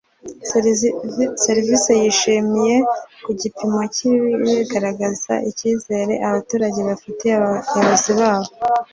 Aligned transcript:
serivisi 1.45 1.91
yishimiwe 2.01 2.75
ku 3.23 3.29
gipimo 3.41 3.79
cya 3.95 4.05
ibi 4.15 4.31
bigaragaza 4.57 5.33
icyizere 5.49 6.13
abaturage 6.27 6.79
bafitiye 6.89 7.33
abayobozi 7.35 8.11
babo 8.19 8.49